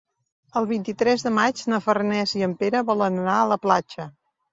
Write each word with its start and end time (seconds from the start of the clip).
El 0.59 0.67
vint-i-tres 0.69 1.25
de 1.27 1.31
maig 1.35 1.61
na 1.73 1.79
Farners 1.87 2.33
i 2.39 2.41
en 2.47 2.55
Pere 2.63 2.81
volen 2.87 3.21
anar 3.25 3.37
a 3.43 3.45
la 3.53 3.59
platja. 3.67 4.09